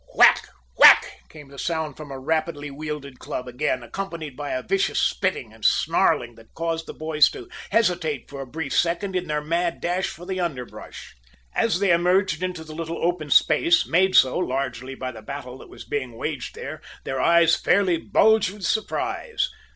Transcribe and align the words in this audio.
Whack! 0.15 0.47
whack! 0.77 1.05
came 1.29 1.49
the 1.49 1.59
sound 1.59 1.95
from 1.95 2.09
a 2.09 2.17
rapidly 2.17 2.71
wielded 2.71 3.19
club 3.19 3.47
again, 3.47 3.83
accompanied 3.83 4.35
by 4.35 4.49
a 4.49 4.63
vicious 4.63 4.99
spitting 4.99 5.53
and 5.53 5.63
snarling 5.63 6.33
that 6.37 6.55
caused 6.55 6.87
the 6.87 6.93
boys 6.95 7.29
to 7.29 7.47
hesitate, 7.69 8.27
for 8.27 8.41
a 8.41 8.47
brief 8.47 8.75
second, 8.75 9.15
in 9.15 9.27
their 9.27 9.43
mad 9.43 9.79
dash 9.79 10.07
for 10.07 10.25
the 10.25 10.39
underbrush. 10.39 11.15
As 11.53 11.79
they 11.79 11.91
emerged 11.91 12.41
into 12.41 12.63
a 12.63 12.73
little 12.73 12.97
open 13.05 13.29
space, 13.29 13.85
made 13.85 14.15
so 14.15 14.39
largely 14.39 14.95
by 14.95 15.11
the 15.11 15.21
battle 15.21 15.59
that 15.59 15.69
was 15.69 15.85
being 15.85 16.17
waged 16.17 16.55
there, 16.55 16.81
their 17.03 17.21
eyes 17.21 17.55
fairly 17.55 17.97
bulged 17.97 18.49
with 18.49 18.63
surprise. 18.63 19.51